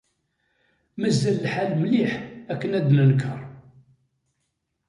Mazal 0.99 1.37
lḥal 1.45 1.71
mliḥ 1.81 2.13
akken 2.51 2.71
ad 2.77 2.83
d-nenker. 2.87 3.41